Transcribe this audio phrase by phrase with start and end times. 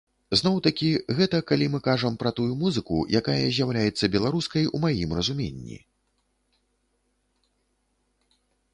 [0.39, 0.87] Зноў-такі,
[1.19, 5.81] гэта калі мы кажам пра тую музыку, якая з'яўляецца беларускай у маім разуменні.